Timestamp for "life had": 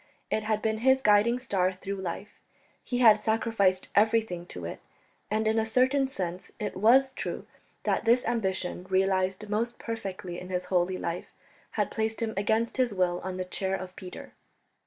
10.97-11.91